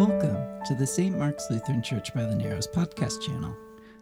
[0.00, 1.14] Welcome to the St.
[1.18, 3.54] Mark's Lutheran Church by the Narrows podcast channel.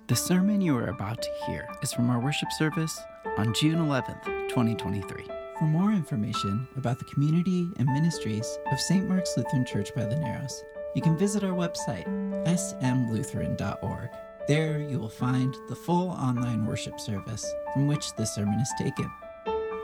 [0.07, 2.97] The sermon you are about to hear is from our worship service
[3.37, 5.25] on June 11th, 2023.
[5.59, 9.09] For more information about the community and ministries of St.
[9.09, 10.63] Mark's Lutheran Church by the Narrows,
[10.95, 12.07] you can visit our website,
[12.47, 14.09] smlutheran.org.
[14.47, 19.11] There you will find the full online worship service from which this sermon is taken.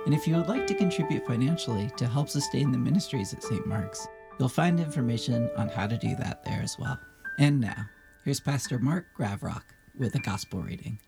[0.07, 3.67] And if you would like to contribute financially to help sustain the ministries at St.
[3.67, 4.07] Mark's,
[4.39, 6.99] You'll find information on how to do that there as well.
[7.39, 7.87] And now,
[8.25, 9.63] here's Pastor Mark Gravrock
[9.97, 10.99] with a gospel reading.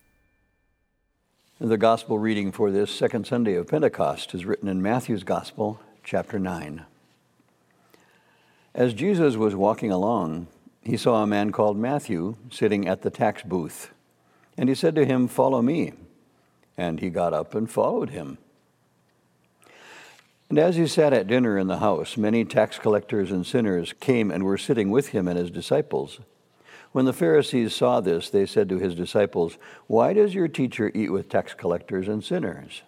[1.58, 6.38] The gospel reading for this second Sunday of Pentecost is written in Matthew's Gospel, chapter
[6.38, 6.84] 9.
[8.74, 10.46] As Jesus was walking along,
[10.82, 13.90] he saw a man called Matthew sitting at the tax booth.
[14.56, 15.94] And he said to him, Follow me.
[16.76, 18.38] And he got up and followed him.
[20.48, 24.30] And as he sat at dinner in the house, many tax collectors and sinners came
[24.30, 26.20] and were sitting with him and his disciples.
[26.92, 31.10] When the Pharisees saw this, they said to his disciples, Why does your teacher eat
[31.10, 32.82] with tax collectors and sinners?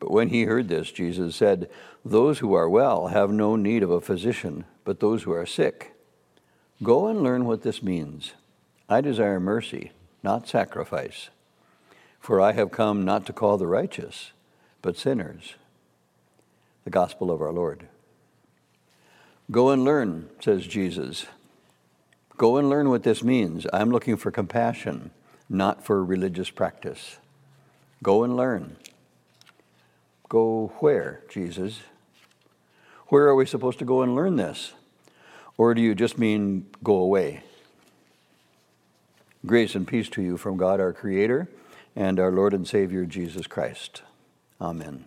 [0.00, 1.70] But when he heard this, Jesus said,
[2.04, 5.94] Those who are well have no need of a physician, but those who are sick.
[6.82, 8.32] Go and learn what this means.
[8.88, 11.28] I desire mercy, not sacrifice.
[12.18, 14.32] For I have come not to call the righteous,
[14.82, 15.54] but sinners
[16.84, 17.88] the gospel of our Lord.
[19.50, 21.26] Go and learn, says Jesus.
[22.36, 23.66] Go and learn what this means.
[23.72, 25.10] I'm looking for compassion,
[25.48, 27.18] not for religious practice.
[28.02, 28.76] Go and learn.
[30.28, 31.80] Go where, Jesus?
[33.08, 34.72] Where are we supposed to go and learn this?
[35.56, 37.44] Or do you just mean go away?
[39.46, 41.48] Grace and peace to you from God our Creator
[41.94, 44.02] and our Lord and Savior Jesus Christ.
[44.60, 45.04] Amen.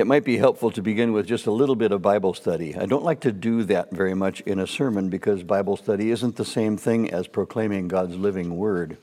[0.00, 2.74] It might be helpful to begin with just a little bit of Bible study.
[2.74, 6.36] I don't like to do that very much in a sermon because Bible study isn't
[6.36, 8.96] the same thing as proclaiming God's living word.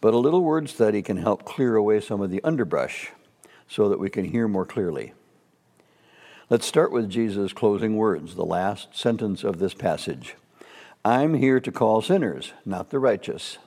[0.00, 3.10] But a little word study can help clear away some of the underbrush
[3.68, 5.12] so that we can hear more clearly.
[6.48, 10.36] Let's start with Jesus' closing words, the last sentence of this passage.
[11.04, 13.58] I'm here to call sinners, not the righteous.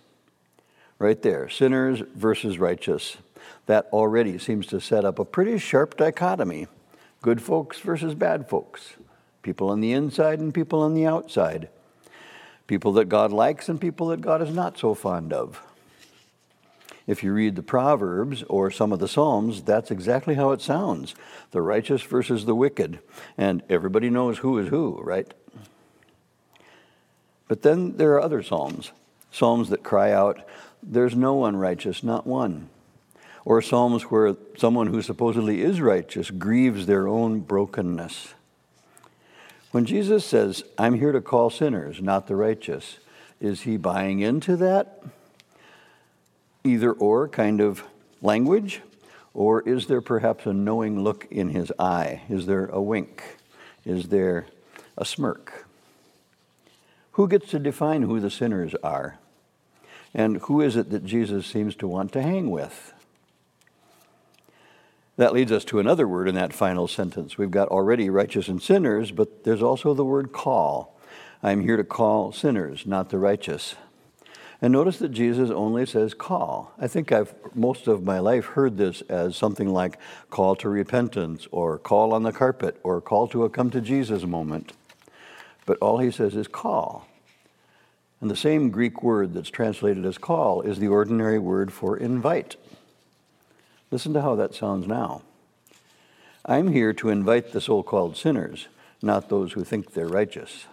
[0.98, 3.18] Right there, sinners versus righteous
[3.66, 6.68] that already seems to set up a pretty sharp dichotomy
[7.26, 8.98] good folks versus bad folks,
[9.42, 11.68] people on the inside and people on the outside,
[12.68, 15.60] people that God likes and people that God is not so fond of.
[17.08, 21.16] If you read the Proverbs or some of the Psalms, that's exactly how it sounds
[21.50, 23.00] the righteous versus the wicked.
[23.40, 25.34] And everybody knows who is who, right?
[27.48, 28.92] But then there are other Psalms,
[29.32, 30.48] Psalms that cry out,
[30.84, 32.70] There's no one righteous, not one
[33.46, 38.34] or Psalms where someone who supposedly is righteous grieves their own brokenness.
[39.72, 42.98] When Jesus says, I'm here to call sinners, not the righteous,
[43.40, 45.04] is he buying into that
[46.64, 47.84] either or kind of
[48.22, 48.82] language?
[49.34, 52.22] Or is there perhaps a knowing look in his eye?
[52.30, 53.22] Is there a wink?
[53.86, 54.48] Is there
[54.98, 55.68] a smirk?
[57.12, 59.20] Who gets to define who the sinners are?
[60.14, 62.94] And who is it that Jesus seems to want to hang with?
[65.18, 67.38] That leads us to another word in that final sentence.
[67.38, 71.00] We've got already righteous and sinners, but there's also the word call.
[71.42, 73.76] I'm here to call sinners, not the righteous.
[74.62, 76.74] And notice that Jesus only says call.
[76.78, 80.00] I think I've most of my life heard this as something like
[80.30, 84.24] call to repentance or call on the carpet or call to a come to Jesus
[84.24, 84.74] moment.
[85.66, 87.08] But all he says is call.
[88.22, 92.56] And the same Greek word that's translated as call is the ordinary word for invite.
[93.96, 95.22] Listen to how that sounds now.
[96.46, 98.68] I'm here to invite the so called sinners,
[99.02, 100.66] not those who think they're righteous.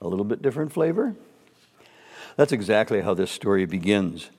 [0.00, 1.16] A little bit different flavor?
[2.36, 4.30] That's exactly how this story begins.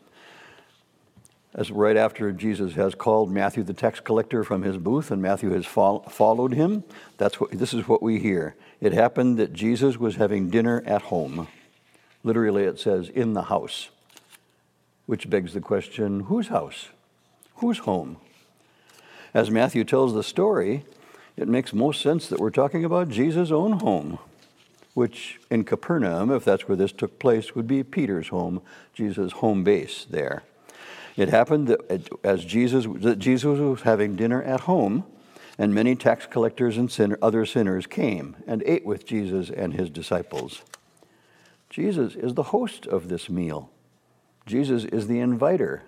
[1.54, 5.50] As right after Jesus has called Matthew the tax collector from his booth and Matthew
[5.50, 6.86] has fo- followed him,
[7.18, 8.56] that's what, this is what we hear.
[8.80, 11.50] It happened that Jesus was having dinner at home.
[12.24, 13.90] Literally, it says in the house,
[15.06, 16.92] which begs the question whose house?
[17.57, 18.18] Whose home?
[19.33, 20.86] As Matthew tells the story,
[21.36, 24.19] it makes most sense that we're talking about Jesus' own home,
[24.94, 28.62] which in Capernaum, if that's where this took place, would be Peter's home,
[28.94, 30.44] Jesus' home base there.
[31.15, 35.03] It happened that as Jesus, that Jesus was having dinner at home,
[35.57, 39.89] and many tax collectors and sinner, other sinners came and ate with Jesus and his
[39.89, 40.62] disciples.
[41.71, 43.71] Jesus is the host of this meal.
[44.45, 45.81] Jesus is the inviter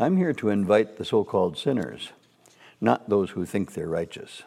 [0.00, 2.12] I'm here to invite the so called sinners,
[2.80, 4.44] not those who think they're righteous.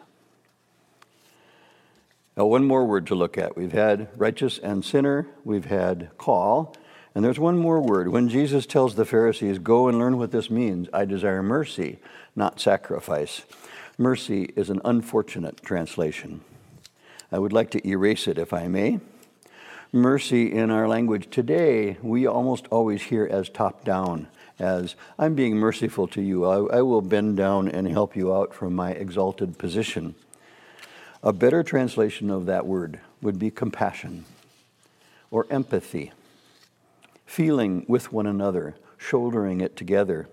[2.37, 3.57] Now, one more word to look at.
[3.57, 6.73] We've had righteous and sinner, we've had call,
[7.13, 8.07] and there's one more word.
[8.07, 11.99] When Jesus tells the Pharisees, Go and learn what this means, I desire mercy,
[12.33, 13.41] not sacrifice.
[13.97, 16.39] Mercy is an unfortunate translation.
[17.29, 19.01] I would like to erase it if I may.
[19.91, 24.29] Mercy in our language today, we almost always hear as top down,
[24.61, 26.45] as I'm being merciful to you.
[26.45, 30.13] I, I, will bend down and help you out from my exalted position.
[31.23, 34.25] A better translation of that word would be compassion
[35.31, 36.11] or empathy,
[37.25, 40.27] feeling with one another, shouldering it together.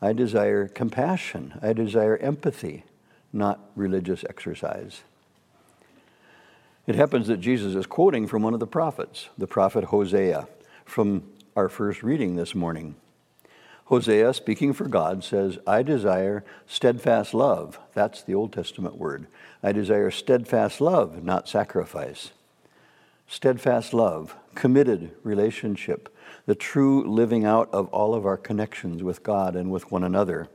[0.00, 2.84] I desire compassion, I desire empathy,
[3.30, 5.02] not religious exercise.
[6.86, 10.48] It happens that Jesus is quoting from one of the prophets, the prophet Hosea,
[10.86, 11.24] from
[11.56, 12.94] our first reading this morning.
[13.86, 17.78] Hosea, speaking for God, says, I desire steadfast love.
[17.92, 19.26] That's the Old Testament word.
[19.62, 22.30] I desire steadfast love, not sacrifice.
[23.26, 26.14] Steadfast love, committed relationship,
[26.46, 30.48] the true living out of all of our connections with God and with one another.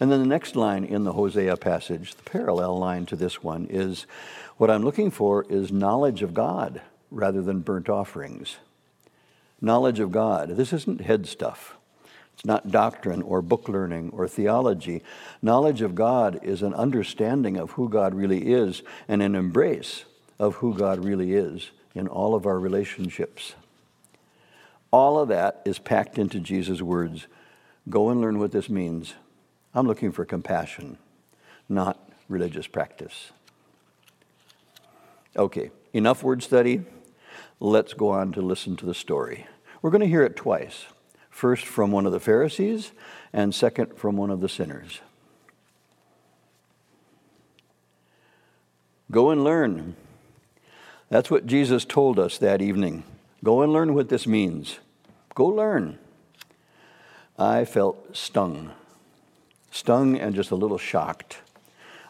[0.00, 3.66] And then the next line in the Hosea passage, the parallel line to this one,
[3.68, 4.06] is
[4.56, 6.80] what I'm looking for is knowledge of God
[7.10, 8.56] rather than burnt offerings.
[9.66, 10.50] Knowledge of God.
[10.50, 11.76] This isn't head stuff.
[12.34, 15.02] It's not doctrine or book learning or theology.
[15.42, 20.04] Knowledge of God is an understanding of who God really is and an embrace
[20.38, 23.54] of who God really is in all of our relationships.
[24.92, 27.26] All of that is packed into Jesus' words.
[27.88, 29.14] Go and learn what this means.
[29.74, 30.96] I'm looking for compassion,
[31.68, 31.98] not
[32.28, 33.32] religious practice.
[35.36, 36.84] Okay, enough word study.
[37.58, 39.48] Let's go on to listen to the story.
[39.86, 40.86] We're going to hear it twice
[41.30, 42.90] first from one of the Pharisees,
[43.32, 44.98] and second from one of the sinners.
[49.12, 49.94] Go and learn.
[51.08, 53.04] That's what Jesus told us that evening.
[53.44, 54.80] Go and learn what this means.
[55.36, 56.00] Go learn.
[57.38, 58.72] I felt stung.
[59.70, 61.42] Stung and just a little shocked.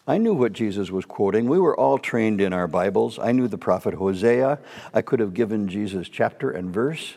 [0.08, 1.46] I knew what Jesus was quoting.
[1.46, 3.18] We were all trained in our Bibles.
[3.18, 4.60] I knew the prophet Hosea.
[4.94, 7.16] I could have given Jesus chapter and verse.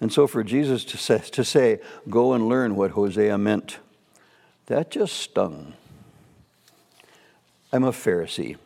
[0.00, 3.78] And so for Jesus to say, to say, go and learn what Hosea meant,
[4.66, 5.74] that just stung.
[7.72, 8.56] I'm a Pharisee.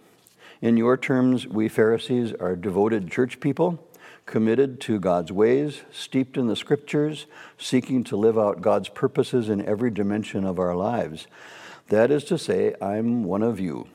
[0.63, 3.87] In your terms, we Pharisees are devoted church people,
[4.27, 7.27] committed to God's ways, steeped in the scriptures,
[7.59, 11.27] seeking to live out God's purposes in every dimension of our lives.
[11.89, 13.89] That is to say, I'm one of you.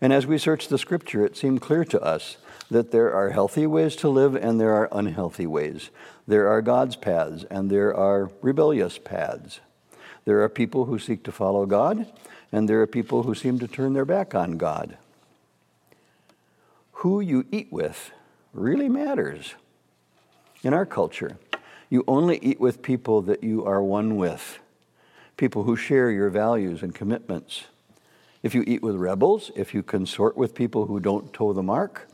[0.00, 2.38] And as we searched the scripture, it seemed clear to us
[2.72, 5.90] that there are healthy ways to live and there are unhealthy ways.
[6.26, 9.60] There are God's paths and there are rebellious paths.
[10.24, 12.10] There are people who seek to follow God
[12.50, 14.96] and there are people who seem to turn their back on God.
[16.92, 18.10] Who you eat with
[18.52, 19.54] really matters.
[20.62, 21.38] In our culture,
[21.90, 24.60] you only eat with people that you are one with
[25.36, 27.64] people who share your values and commitments.
[28.44, 32.08] If you eat with rebels, if you consort with people who don't toe the mark,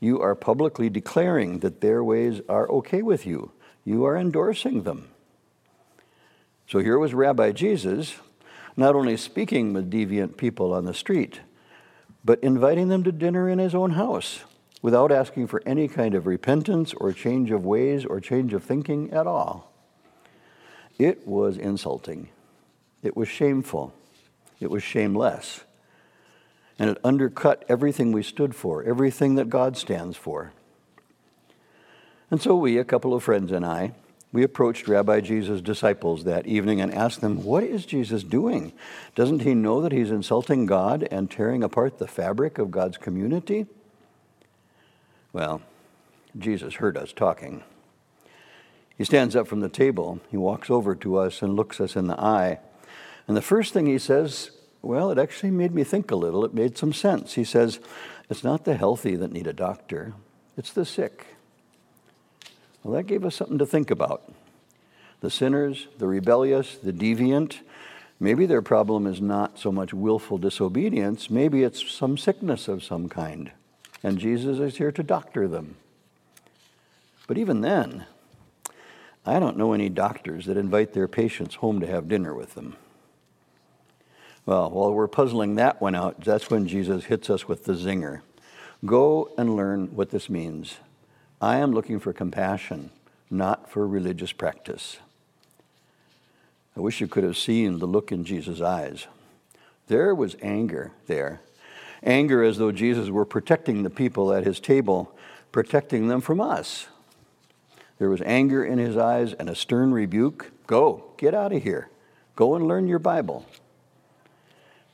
[0.00, 3.52] you are publicly declaring that their ways are okay with you.
[3.84, 5.08] You are endorsing them.
[6.68, 8.16] So here was Rabbi Jesus,
[8.76, 11.40] not only speaking with deviant people on the street,
[12.24, 14.44] but inviting them to dinner in his own house
[14.82, 19.10] without asking for any kind of repentance or change of ways or change of thinking
[19.12, 19.72] at all.
[20.98, 22.28] It was insulting.
[23.02, 23.94] It was shameful.
[24.60, 25.60] It was shameless.
[26.78, 30.52] And it undercut everything we stood for, everything that God stands for.
[32.30, 33.92] And so we, a couple of friends and I,
[34.30, 38.72] we approached Rabbi Jesus' disciples that evening and asked them, What is Jesus doing?
[39.14, 43.66] Doesn't he know that he's insulting God and tearing apart the fabric of God's community?
[45.32, 45.62] Well,
[46.38, 47.62] Jesus heard us talking.
[48.98, 52.08] He stands up from the table, he walks over to us and looks us in
[52.08, 52.58] the eye.
[53.26, 54.50] And the first thing he says,
[54.82, 56.44] well, it actually made me think a little.
[56.44, 57.34] It made some sense.
[57.34, 57.80] He says,
[58.30, 60.14] It's not the healthy that need a doctor,
[60.56, 61.26] it's the sick.
[62.82, 64.32] Well, that gave us something to think about.
[65.20, 67.58] The sinners, the rebellious, the deviant,
[68.20, 73.08] maybe their problem is not so much willful disobedience, maybe it's some sickness of some
[73.08, 73.50] kind.
[74.02, 75.74] And Jesus is here to doctor them.
[77.26, 78.06] But even then,
[79.26, 82.76] I don't know any doctors that invite their patients home to have dinner with them.
[84.48, 88.22] Well, while we're puzzling that one out, that's when Jesus hits us with the zinger.
[88.86, 90.78] Go and learn what this means.
[91.38, 92.88] I am looking for compassion,
[93.28, 94.96] not for religious practice.
[96.74, 99.06] I wish you could have seen the look in Jesus' eyes.
[99.86, 101.42] There was anger there,
[102.02, 105.14] Anger as though Jesus were protecting the people at his table,
[105.52, 106.86] protecting them from us.
[107.98, 111.90] There was anger in his eyes and a stern rebuke Go, get out of here.
[112.34, 113.44] Go and learn your Bible.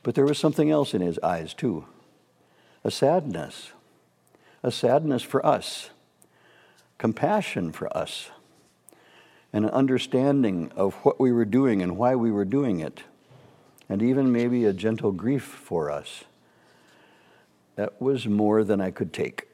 [0.05, 1.85] But there was something else in his eyes, too
[2.83, 3.71] a sadness,
[4.61, 5.89] a sadness for us,
[6.99, 8.29] compassion for us,
[9.51, 13.01] and an understanding of what we were doing and why we were doing it,
[13.89, 16.25] and even maybe a gentle grief for us.
[17.75, 19.47] That was more than I could take.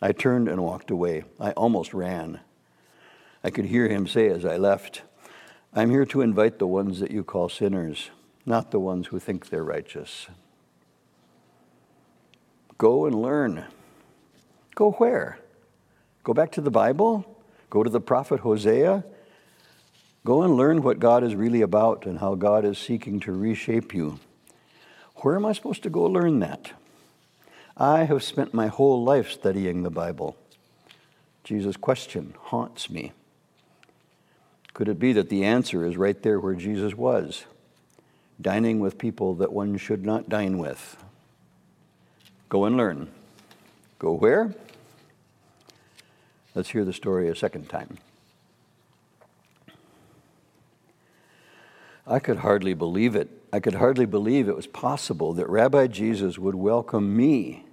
[0.00, 1.24] I turned and walked away.
[1.40, 2.38] I almost ran.
[3.42, 5.02] I could hear him say as I left,
[5.74, 8.10] I'm here to invite the ones that you call sinners,
[8.48, 10.26] not the ones who think they're righteous.
[12.78, 13.64] Go and learn.
[14.74, 15.38] Go where?
[16.24, 17.36] Go back to the Bible?
[17.70, 19.04] Go to the prophet Hosea?
[20.24, 23.94] Go and learn what God is really about and how God is seeking to reshape
[23.94, 24.18] you.
[25.16, 26.72] Where am I supposed to go learn that?
[27.76, 30.36] I have spent my whole life studying the Bible.
[31.44, 33.12] Jesus' question haunts me.
[34.74, 37.44] Could it be that the answer is right there where Jesus was,
[38.40, 40.96] dining with people that one should not dine with?
[42.48, 43.10] Go and learn.
[43.98, 44.54] Go where?
[46.54, 47.98] Let's hear the story a second time.
[52.06, 53.28] I could hardly believe it.
[53.52, 57.64] I could hardly believe it was possible that Rabbi Jesus would welcome me,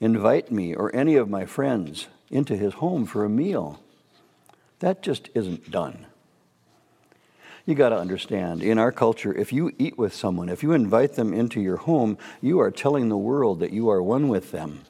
[0.00, 3.80] invite me, or any of my friends into his home for a meal.
[4.80, 6.06] That just isn't done.
[7.68, 11.16] You got to understand, in our culture, if you eat with someone, if you invite
[11.16, 14.84] them into your home, you are telling the world that you are one with them.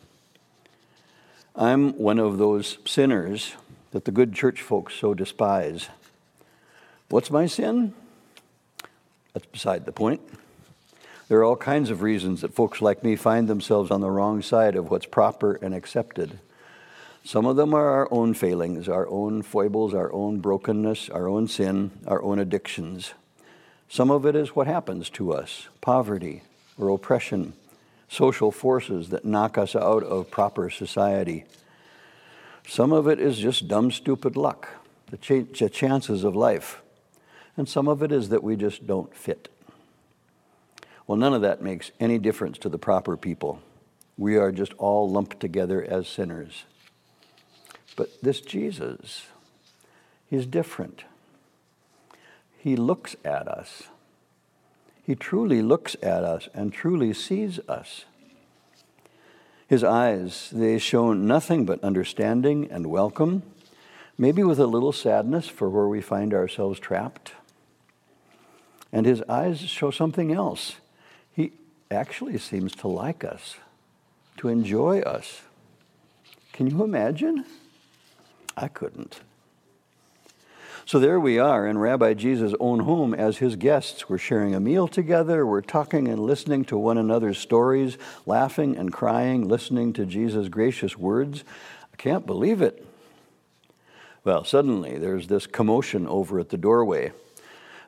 [1.57, 3.57] I'm one of those sinners
[3.91, 5.89] that the good church folks so despise.
[7.09, 7.95] What's my sin?
[9.33, 10.21] That's beside the point.
[11.27, 14.41] There are all kinds of reasons that folks like me find themselves on the wrong
[14.41, 16.39] side of what's proper and accepted.
[17.25, 21.47] Some of them are our own failings, our own foibles, our own brokenness, our own
[21.49, 23.13] sin, our own addictions.
[23.89, 26.43] Some of it is what happens to us poverty
[26.79, 27.55] or oppression,
[28.09, 31.45] social forces that knock us out of proper society.
[32.67, 34.69] Some of it is just dumb, stupid luck,
[35.11, 36.81] the, ch- the chances of life.
[37.57, 39.49] And some of it is that we just don't fit.
[41.07, 43.61] Well, none of that makes any difference to the proper people.
[44.19, 46.65] We are just all lumped together as sinners.
[47.99, 49.27] But this Jesus,
[50.31, 51.03] he's different.
[52.57, 53.89] He looks at us.
[55.03, 58.05] He truly looks at us and truly sees us.
[59.67, 63.43] His eyes, they show nothing but understanding and welcome,
[64.17, 67.33] maybe with a little sadness for where we find ourselves trapped.
[68.93, 70.77] And his eyes show something else.
[71.33, 71.51] He
[71.91, 73.57] actually seems to like us,
[74.37, 75.41] to enjoy us.
[76.53, 77.45] Can you imagine?
[78.61, 79.21] I couldn't.
[80.85, 84.09] So there we are in Rabbi Jesus' own home as his guests.
[84.09, 85.47] We're sharing a meal together.
[85.47, 90.97] We're talking and listening to one another's stories, laughing and crying, listening to Jesus' gracious
[90.97, 91.45] words.
[91.93, 92.85] I can't believe it.
[94.25, 97.13] Well, suddenly there's this commotion over at the doorway.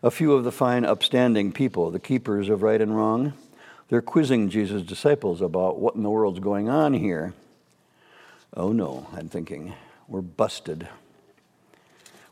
[0.04, 3.32] A few of the fine, upstanding people, the keepers of right and wrong,
[3.88, 7.34] they're quizzing Jesus' disciples about what in the world's going on here.
[8.56, 9.74] Oh no, I'm thinking.
[10.10, 10.88] We're busted.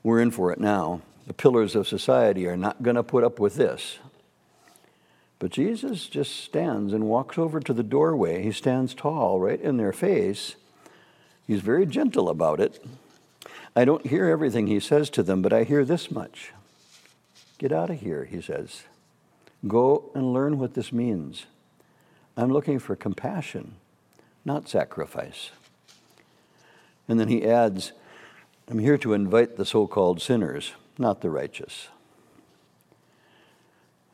[0.03, 1.01] We're in for it now.
[1.27, 3.99] The pillars of society are not going to put up with this.
[5.39, 8.43] But Jesus just stands and walks over to the doorway.
[8.43, 10.57] He stands tall right in their face.
[11.47, 12.85] He's very gentle about it.
[13.77, 16.53] I don't hear everything he says to them, but I hear this much
[17.59, 18.85] Get out of here, he says.
[19.67, 21.47] Go and learn what this means.
[22.37, 23.75] I'm looking for compassion,
[24.45, 25.51] not sacrifice.
[27.09, 27.93] And then he adds,
[28.69, 31.89] I'm here to invite the so called sinners, not the righteous.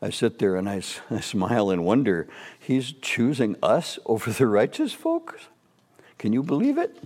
[0.01, 4.93] I sit there and I, I, smile and wonder, he's choosing us over the righteous
[4.93, 5.47] folks?
[6.17, 6.97] Can you believe it?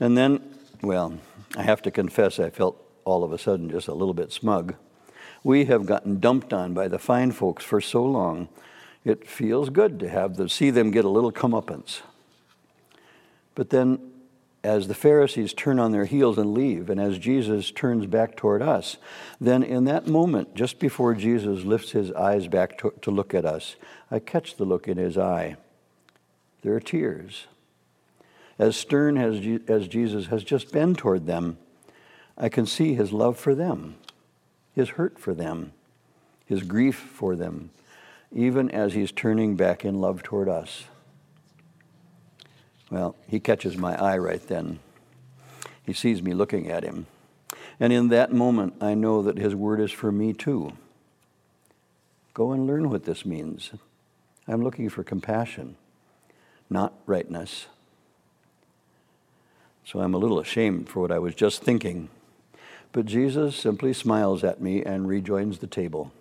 [0.00, 0.40] And then,
[0.82, 1.18] well,
[1.56, 4.74] I have to confess, I felt all of a sudden just a little bit smug.
[5.44, 8.48] We have gotten dumped on by the fine folks for so long.
[9.04, 12.00] It feels good to have them, see them get a little comeuppance.
[13.54, 14.00] But then
[14.66, 18.60] as the Pharisees turn on their heels and leave, and as Jesus turns back toward
[18.60, 18.96] us,
[19.40, 23.44] then in that moment, just before Jesus lifts his eyes back to, to, look at
[23.44, 23.76] us,
[24.10, 25.56] I catch the look in his eye.
[26.62, 27.46] There are tears.
[28.58, 31.58] As stern as, as Jesus has just been toward them,
[32.36, 33.94] I can see his love for them,
[34.74, 35.74] his hurt for them,
[36.44, 37.70] his grief for them,
[38.32, 40.86] even as he's turning back in love toward us.
[42.90, 44.78] Well, he catches my eye right then.
[45.84, 47.06] He sees me looking at him.
[47.78, 50.72] And in that moment, I know that his word is for me too.
[52.34, 53.70] Go and learn what this means.
[54.48, 55.76] I'm looking for compassion,
[56.70, 57.66] not rightness.
[59.84, 62.08] So I'm a little ashamed for what I was just thinking.
[62.92, 66.12] But Jesus simply smiles at me and rejoins the table.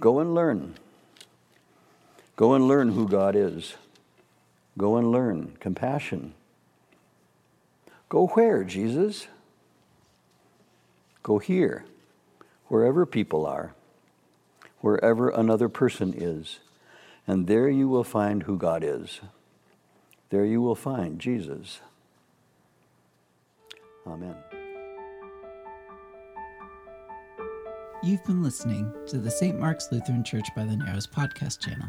[0.00, 0.74] Go and learn.
[2.36, 3.74] Go and learn who God is.
[4.76, 6.34] Go and learn compassion.
[8.08, 9.28] Go where, Jesus?
[11.22, 11.84] Go here,
[12.66, 13.74] wherever people are,
[14.80, 16.58] wherever another person is,
[17.26, 19.20] and there you will find who God is.
[20.30, 21.80] There you will find Jesus.
[24.06, 24.34] Amen.
[28.02, 29.58] You've been listening to the St.
[29.58, 31.88] Mark's Lutheran Church by the Narrows podcast channel.